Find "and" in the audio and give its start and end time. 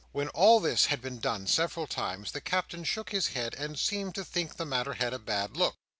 3.53-3.77